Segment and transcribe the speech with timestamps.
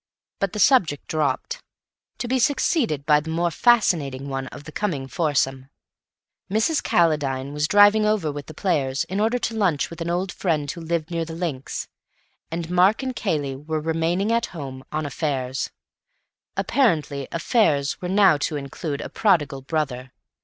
[0.39, 1.61] But the subject dropped,
[2.17, 5.69] to be succeeded by the more fascinating one of the coming foursome.
[6.49, 6.81] Mrs.
[6.81, 10.71] Calladine was driving over with the players in order to lunch with an old friend
[10.71, 11.87] who lived near the links,
[12.49, 15.69] and Mark and Cayley were remaining at home—on affairs.
[16.57, 20.13] Apparently "affairs" were now to include a prodigal brother.